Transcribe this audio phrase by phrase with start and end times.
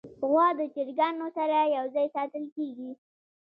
[0.29, 2.91] غوا د چرګانو سره یو ځای ساتل کېږي.